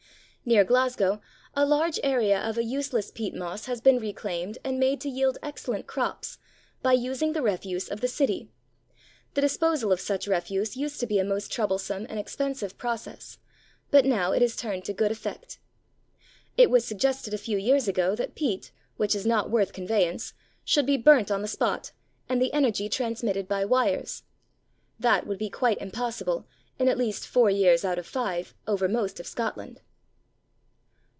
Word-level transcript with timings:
Near 0.43 0.63
Glasgow 0.63 1.21
a 1.53 1.67
large 1.67 1.99
area 2.03 2.39
of 2.41 2.57
a 2.57 2.63
useless 2.63 3.11
peat 3.11 3.35
moss 3.35 3.67
has 3.67 3.79
been 3.79 3.99
reclaimed 3.99 4.57
and 4.63 4.79
made 4.79 4.99
to 5.01 5.07
yield 5.07 5.37
excellent 5.43 5.85
crops, 5.85 6.39
by 6.81 6.93
using 6.93 7.31
the 7.33 7.43
refuse 7.43 7.87
of 7.89 8.01
the 8.01 8.07
city. 8.07 8.49
The 9.35 9.41
disposal 9.41 9.91
of 9.91 9.99
such 10.01 10.25
refuse 10.27 10.75
used 10.75 10.99
to 10.99 11.05
be 11.05 11.19
a 11.19 11.23
most 11.23 11.51
troublesome 11.51 12.07
and 12.09 12.17
expensive 12.19 12.75
process, 12.79 13.37
but 13.91 14.03
now 14.03 14.31
it 14.31 14.41
is 14.41 14.55
turned 14.55 14.83
to 14.85 14.93
good 14.93 15.11
effect. 15.11 15.59
It 16.57 16.71
was 16.71 16.85
suggested 16.85 17.35
a 17.35 17.45
few 17.45 17.59
years 17.59 17.87
ago 17.87 18.15
that 18.15 18.33
peat, 18.35 18.71
which 18.97 19.13
is 19.13 19.27
not 19.27 19.51
worth 19.51 19.73
conveyance, 19.73 20.33
should 20.65 20.87
be 20.87 20.97
burnt 20.97 21.29
on 21.29 21.43
the 21.43 21.47
spot, 21.47 21.91
and 22.27 22.41
the 22.41 22.51
energy 22.51 22.89
transmitted 22.89 23.47
by 23.47 23.63
wires. 23.63 24.23
That 24.99 25.27
would 25.27 25.37
be 25.37 25.51
quite 25.51 25.77
impossible, 25.77 26.47
in 26.79 26.89
at 26.89 26.97
least 26.97 27.27
four 27.27 27.51
years 27.51 27.85
out 27.85 27.99
of 27.99 28.07
five, 28.07 28.55
over 28.65 28.87
most 28.87 29.19
of 29.19 29.27
Scotland. 29.27 29.81